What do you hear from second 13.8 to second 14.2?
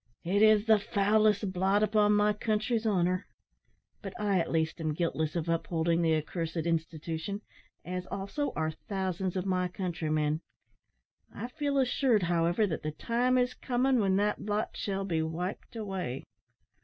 when